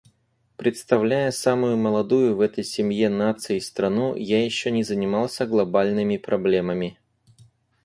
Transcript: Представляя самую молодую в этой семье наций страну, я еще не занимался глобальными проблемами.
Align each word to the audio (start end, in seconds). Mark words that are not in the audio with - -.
Представляя 0.55 1.29
самую 1.29 1.77
молодую 1.77 2.35
в 2.35 2.41
этой 2.41 2.63
семье 2.63 3.07
наций 3.07 3.61
страну, 3.61 4.15
я 4.15 4.43
еще 4.43 4.71
не 4.71 4.81
занимался 4.83 5.45
глобальными 5.45 6.17
проблемами. 6.17 6.97